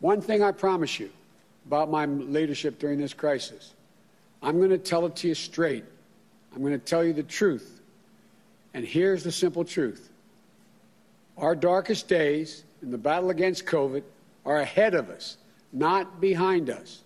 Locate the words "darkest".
11.54-12.08